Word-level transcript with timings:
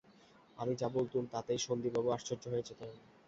আমি 0.57 0.73
যা 0.75 0.87
বলতুম 0.89 1.23
তাতেই 1.33 1.59
সন্দীপবাবু 1.59 2.09
আশ্চর্য 2.11 2.43
হয়ে 2.49 2.67
যেতেন। 2.67 2.89